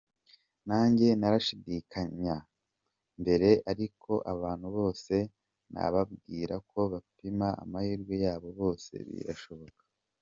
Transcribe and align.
Nanjye 0.67 1.07
narashidikanya 1.19 2.35
mbere, 3.21 3.49
ariko 3.71 4.11
abantu 4.33 4.67
bose 4.77 5.15
nababwira 5.73 6.55
ko 6.69 6.79
bapima 6.91 7.47
amahirwe 7.63 8.13
yabo 8.23 8.47
byose 8.57 8.93
birashoboka. 9.13 9.83